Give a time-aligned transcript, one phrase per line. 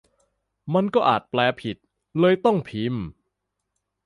[0.73, 1.77] มันก็อาจแปลผิด
[2.19, 3.03] เลยต้องพิมพ์